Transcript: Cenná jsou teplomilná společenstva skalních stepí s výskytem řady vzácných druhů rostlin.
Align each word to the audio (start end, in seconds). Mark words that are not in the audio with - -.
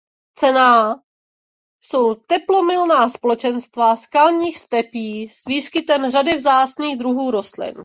Cenná 0.33 1.01
jsou 1.83 2.15
teplomilná 2.15 3.09
společenstva 3.09 3.95
skalních 3.95 4.57
stepí 4.57 5.29
s 5.29 5.45
výskytem 5.45 6.11
řady 6.11 6.35
vzácných 6.35 6.97
druhů 6.97 7.31
rostlin. 7.31 7.73